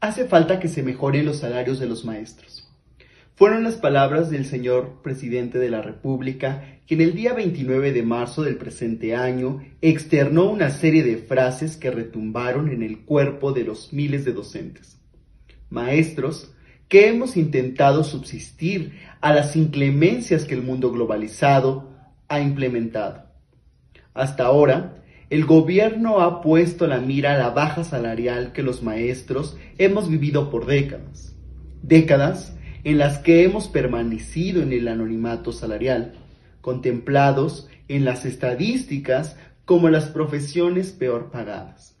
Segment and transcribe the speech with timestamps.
[0.00, 2.68] Hace falta que se mejoren los salarios de los maestros.
[3.34, 8.42] Fueron las palabras del señor presidente de la República, quien el día 29 de marzo
[8.42, 13.92] del presente año externó una serie de frases que retumbaron en el cuerpo de los
[13.92, 14.98] miles de docentes.
[15.68, 16.54] Maestros
[16.88, 21.90] que hemos intentado subsistir a las inclemencias que el mundo globalizado
[22.28, 23.26] ha implementado.
[24.14, 29.56] Hasta ahora, el gobierno ha puesto la mira a la baja salarial que los maestros
[29.76, 31.34] hemos vivido por décadas.
[31.82, 36.12] Décadas en las que hemos permanecido en el anonimato salarial,
[36.60, 41.96] contemplados en las estadísticas como las profesiones peor pagadas.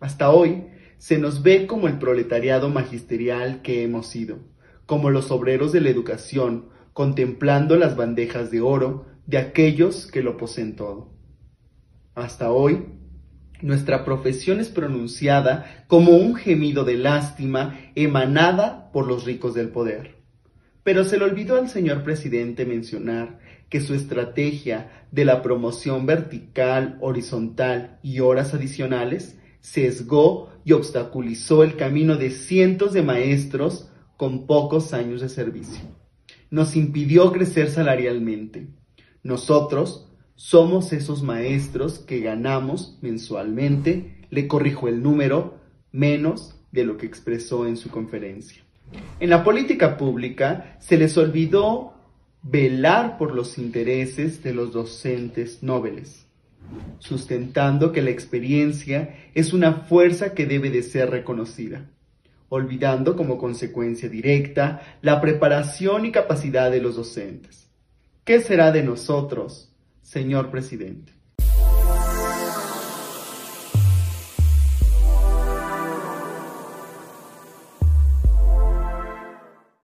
[0.00, 4.38] Hasta hoy se nos ve como el proletariado magisterial que hemos sido,
[4.86, 10.38] como los obreros de la educación, contemplando las bandejas de oro de aquellos que lo
[10.38, 11.11] poseen todo.
[12.14, 12.84] Hasta hoy,
[13.62, 20.16] nuestra profesión es pronunciada como un gemido de lástima emanada por los ricos del poder.
[20.82, 23.38] Pero se le olvidó al señor presidente mencionar
[23.70, 31.76] que su estrategia de la promoción vertical, horizontal y horas adicionales sesgó y obstaculizó el
[31.76, 33.88] camino de cientos de maestros
[34.18, 35.80] con pocos años de servicio.
[36.50, 38.68] Nos impidió crecer salarialmente.
[39.22, 40.11] Nosotros
[40.42, 45.60] somos esos maestros que ganamos mensualmente, le corrijo el número,
[45.92, 48.64] menos de lo que expresó en su conferencia.
[49.20, 51.94] En la política pública se les olvidó
[52.42, 56.26] velar por los intereses de los docentes nobles,
[56.98, 61.88] sustentando que la experiencia es una fuerza que debe de ser reconocida,
[62.48, 67.70] olvidando como consecuencia directa la preparación y capacidad de los docentes.
[68.24, 69.71] ¿Qué será de nosotros
[70.02, 71.12] señor presidente.